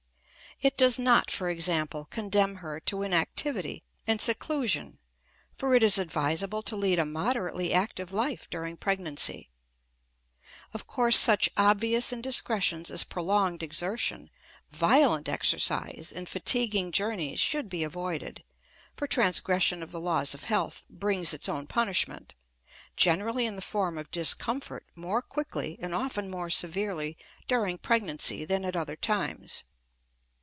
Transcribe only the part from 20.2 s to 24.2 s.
of health brings its own punishment, generally in the form of